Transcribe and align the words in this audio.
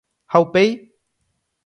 Ha 0.33 0.41
upéi? 0.45 0.71